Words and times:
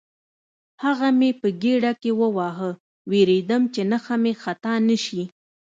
هغه 0.83 1.07
مې 1.19 1.29
په 1.41 1.47
ګېډه 1.61 1.91
کې 2.01 2.11
وواهه، 2.21 2.71
وېرېدم 3.11 3.61
چې 3.73 3.81
نښه 3.91 4.15
مې 4.23 4.33
خطا 4.43 4.73
نه 4.87 4.97
شي. 5.05 5.23